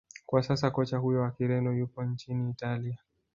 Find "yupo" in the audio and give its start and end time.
1.73-2.03